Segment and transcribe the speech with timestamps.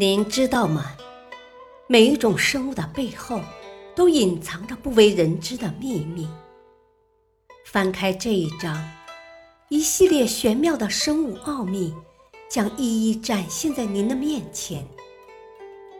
[0.00, 0.96] 您知道吗？
[1.88, 3.40] 每一种生物的背后，
[3.96, 6.28] 都隐藏着不为人知的秘密。
[7.66, 8.88] 翻开这一章，
[9.68, 11.92] 一系列玄妙的生物奥秘
[12.48, 14.86] 将一一展现在您的面前，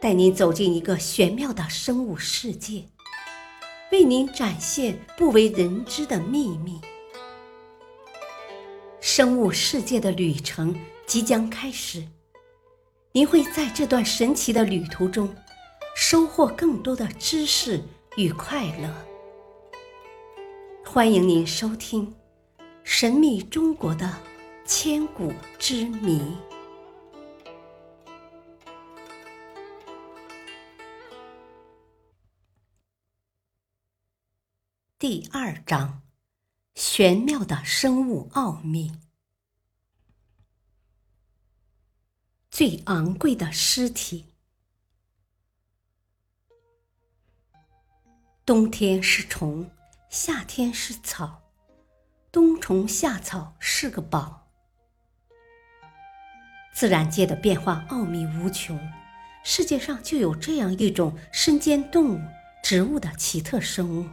[0.01, 2.85] 带您走进一个玄妙的生物世界，
[3.91, 6.81] 为您展现不为人知的秘密。
[9.01, 10.73] 生物世界的旅程
[11.05, 12.07] 即将开始。
[13.19, 15.29] 您会在这段神奇的旅途中
[15.97, 17.83] 收获更多的知识
[18.17, 18.95] 与快乐。
[20.85, 22.07] 欢迎您收听
[22.85, 24.17] 《神秘中国的
[24.65, 26.21] 千古之谜》
[34.97, 36.03] 第二章：
[36.77, 38.93] 玄妙的生物奥秘。
[42.59, 44.35] 最昂贵的尸体。
[48.45, 49.71] 冬天是虫，
[50.11, 51.41] 夏天是草，
[52.33, 54.49] 冬虫夏草是个宝。
[56.75, 58.77] 自然界的变化奥秘无穷，
[59.45, 62.21] 世界上就有这样一种身兼动物、
[62.65, 64.09] 植物的奇特生物。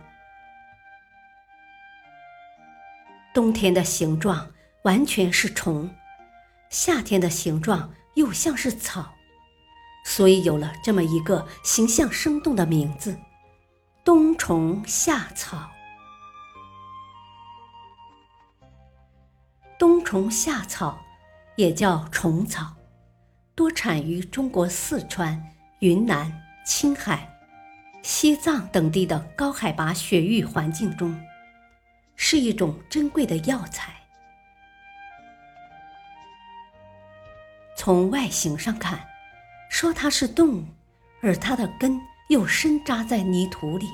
[3.33, 5.89] 冬天的形状完全是虫，
[6.69, 7.91] 夏天的形状。
[8.15, 9.13] 又像是草，
[10.03, 13.17] 所以有了这么一个形象生动的名字——
[14.03, 15.69] 冬虫夏草。
[19.77, 20.97] 冬虫夏草
[21.57, 22.73] 也叫虫草，
[23.53, 26.31] 多产于中国四川、云南、
[26.65, 27.29] 青海、
[28.01, 31.19] 西藏等地的高海拔雪域环境中，
[32.15, 34.04] 是一种珍贵的药材。
[37.85, 39.07] 从外形上看，
[39.69, 40.65] 说它是动物，
[41.21, 43.87] 而它的根又深扎在泥土里，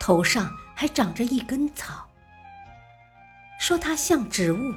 [0.00, 2.04] 头上还长着一根草；
[3.60, 4.74] 说它像植物，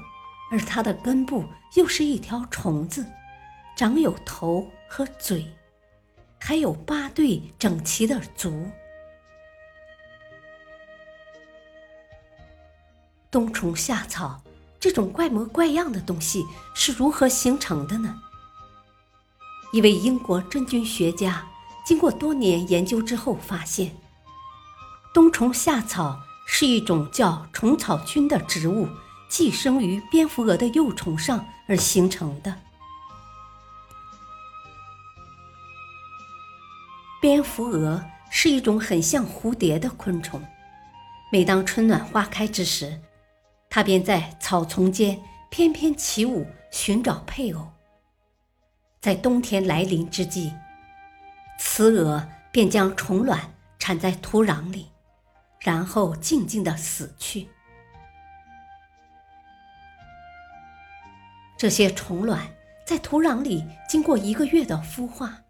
[0.51, 3.03] 而它的根部又是一条虫子，
[3.75, 5.51] 长有头和嘴，
[6.39, 8.69] 还有八对整齐的足。
[13.31, 14.39] 冬虫夏草。
[14.83, 18.19] 这种怪模怪样的东西是如何形成的呢？
[19.71, 21.47] 一位英国真菌学家
[21.85, 23.95] 经过多年研究之后发现，
[25.13, 28.89] 冬虫夏草是一种叫虫草菌的植物
[29.29, 32.53] 寄生于蝙蝠蛾的幼虫上而形成的。
[37.21, 40.45] 蝙蝠蛾是一种很像蝴蝶的昆虫，
[41.31, 42.99] 每当春暖花开之时。
[43.75, 45.19] 它便在草丛间
[45.49, 47.73] 翩翩起舞，寻找配偶。
[49.01, 50.53] 在冬天来临之际，
[51.57, 54.91] 雌蛾便将虫卵产在土壤里，
[55.59, 57.49] 然后静静地死去。
[61.57, 62.47] 这些虫卵
[62.85, 65.41] 在土壤里经过一个月的孵化，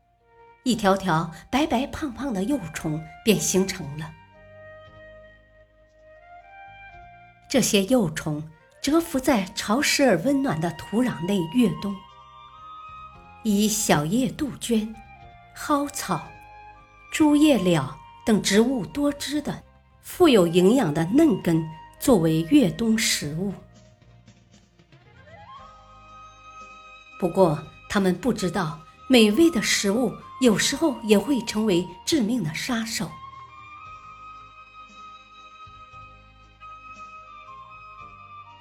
[0.64, 4.10] 一条条白白胖胖的幼虫便形成了。
[7.54, 8.50] 这些幼虫
[8.82, 11.96] 蛰伏在潮湿而温暖的土壤内越冬，
[13.44, 14.96] 以小叶杜鹃、
[15.56, 16.28] 蒿草、
[17.12, 17.94] 竹叶蓼
[18.26, 19.62] 等植物多汁的、
[20.02, 21.64] 富有营养的嫩根
[22.00, 23.54] 作为越冬食物。
[27.20, 33.12] 不过，他们不知道，美味的食物有时候也会成为致命的杀手。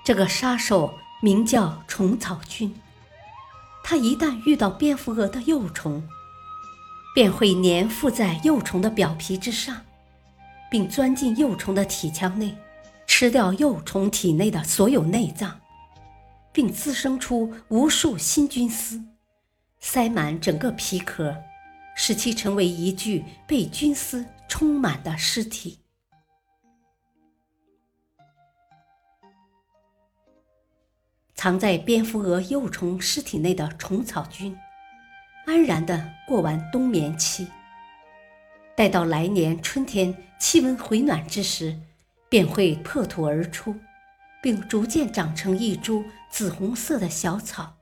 [0.04, 2.74] 这个杀手名叫虫草菌，
[3.84, 6.02] 它一旦遇到蝙蝠蛾的幼虫，
[7.14, 9.80] 便会粘附在幼虫的表皮之上，
[10.68, 12.56] 并钻进幼虫的体腔内，
[13.06, 15.60] 吃掉幼虫体内的所有内脏，
[16.52, 19.00] 并滋生出无数新菌丝，
[19.78, 21.36] 塞满整个皮壳，
[21.94, 25.78] 使其成为一具被菌丝充满的尸体。
[31.42, 34.56] 藏在蝙蝠蛾幼虫尸体内的虫草菌，
[35.44, 37.48] 安然地过完冬眠期。
[38.76, 41.76] 待到来年春天气温回暖之时，
[42.28, 43.74] 便会破土而出，
[44.40, 47.74] 并逐渐长成一株紫红色的小草，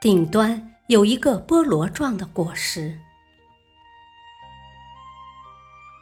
[0.00, 2.98] 顶端有一个菠萝状的果实。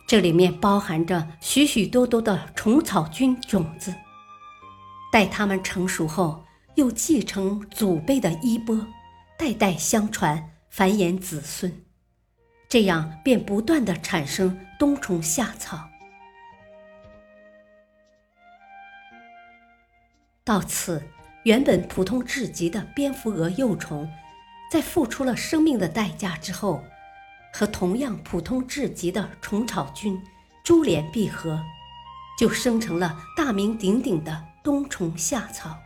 [0.06, 3.92] 这里面包含着许许多多的虫草菌种子，
[5.10, 6.44] 待它们成熟后。
[6.78, 8.86] 又继承祖辈的衣钵，
[9.36, 11.72] 代代相传，繁衍子孙，
[12.68, 15.88] 这样便不断的产生冬虫夏草。
[20.44, 21.02] 到此，
[21.42, 24.08] 原本普通至极的蝙蝠蛾幼虫，
[24.70, 26.84] 在付出了生命的代价之后，
[27.52, 30.16] 和同样普通至极的虫草菌
[30.62, 31.60] 珠联璧合，
[32.38, 35.76] 就生成了大名鼎鼎的冬虫夏草。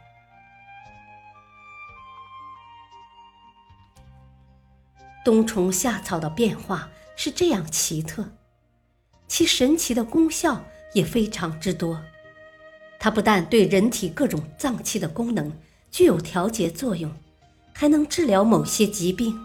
[5.24, 8.24] 冬虫夏草的变化是这样奇特，
[9.28, 10.64] 其神奇的功效
[10.94, 12.02] 也非常之多。
[12.98, 15.52] 它不但对人体各种脏器的功能
[15.90, 17.12] 具有调节作用，
[17.72, 19.38] 还能治疗某些疾病。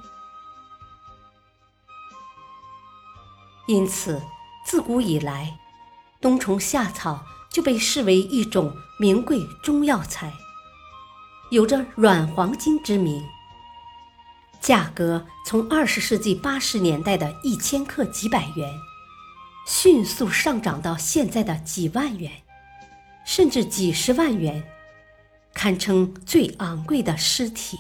[3.68, 4.22] 因此，
[4.66, 5.60] 自古以来，
[6.22, 10.34] 冬虫夏草就被视为一种名贵中药材，
[11.52, 13.24] 有着“软黄金”之名。
[14.62, 18.74] 价格从二十世纪八十年代的一千克几百元，
[19.66, 22.32] 迅速上涨到现在的几万元。
[23.26, 24.64] 甚至几十万元，
[25.54, 27.78] 堪称最昂贵的尸体。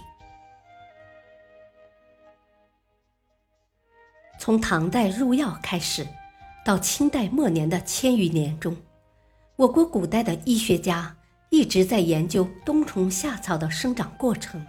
[4.37, 6.05] 从唐代入药开始，
[6.65, 8.75] 到清代末年的千余年中，
[9.55, 11.15] 我国古代的医学家
[11.49, 14.61] 一直在研究冬虫夏草的生长过程，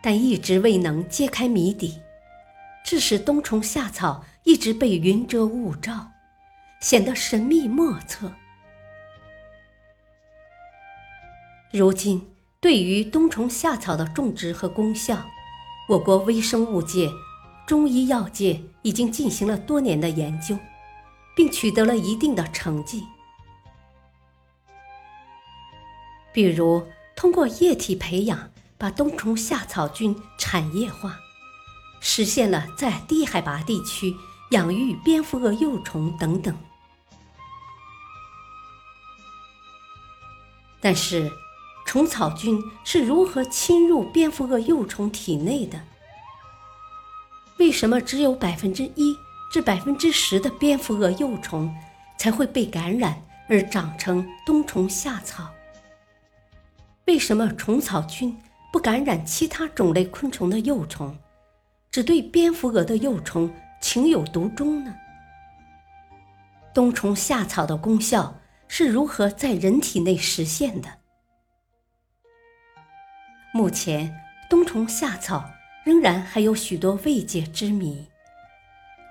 [0.00, 2.00] 但一直未能揭开谜底，
[2.84, 6.12] 致使冬虫夏草一直被云遮雾罩，
[6.80, 8.32] 显得神秘莫测。
[11.72, 12.26] 如今，
[12.60, 15.26] 对于冬虫夏草的种植和功效，
[15.88, 17.10] 我国微生物界、
[17.66, 20.56] 中医药界已经进行了多年的研究，
[21.36, 23.04] 并取得了一定的成绩。
[26.32, 31.18] 比如，通过液体培养，把冬虫夏草菌产业化，
[32.00, 34.16] 实现了在低海拔地区
[34.50, 36.56] 养育蝙蝠蛾幼虫等等。
[40.80, 41.28] 但是，
[41.84, 45.80] 虫草菌是如何侵入蝙蝠蛾幼虫体内的？
[47.58, 49.18] 为什么只有百分之一
[49.50, 51.74] 至百分之十的蝙蝠蛾幼虫
[52.16, 55.52] 才会被感染而长成冬虫夏草？
[57.06, 58.38] 为什么虫草菌
[58.72, 61.16] 不感染其他种类昆虫的幼虫，
[61.90, 64.94] 只对蝙蝠蛾的幼虫情有独钟呢？
[66.74, 68.38] 冬虫夏草的功效
[68.68, 70.88] 是如何在人体内实现的？
[73.52, 74.14] 目前，
[74.50, 75.50] 冬虫夏草
[75.82, 78.06] 仍然还有许多未解之谜，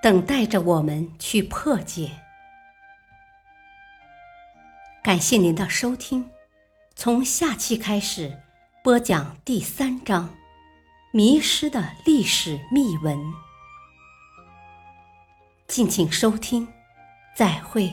[0.00, 2.12] 等待着我们去破解。
[5.02, 6.30] 感谢您的收听，
[6.94, 8.38] 从下期开始
[8.88, 10.26] 播讲第三章
[11.12, 13.18] 《迷失的历史秘闻》，
[15.66, 16.66] 敬请收听，
[17.36, 17.92] 再会。